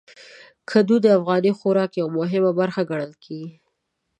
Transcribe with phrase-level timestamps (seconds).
[0.69, 3.51] کدو د افغاني خوراک یو مهم برخه ګڼل کېږي.